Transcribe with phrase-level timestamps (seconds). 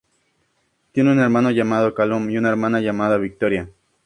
[0.93, 3.69] Tiene un hermano llamado Calum y una hermana llamada Victoria.